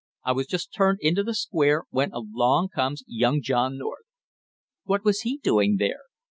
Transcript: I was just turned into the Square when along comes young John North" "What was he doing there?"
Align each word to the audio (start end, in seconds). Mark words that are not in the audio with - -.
I 0.25 0.31
was 0.31 0.47
just 0.47 0.73
turned 0.73 0.97
into 1.01 1.21
the 1.21 1.35
Square 1.35 1.83
when 1.91 2.11
along 2.11 2.69
comes 2.69 3.03
young 3.05 3.39
John 3.39 3.77
North" 3.77 4.07
"What 4.85 5.05
was 5.05 5.21
he 5.21 5.37
doing 5.37 5.75
there?" 5.77 5.99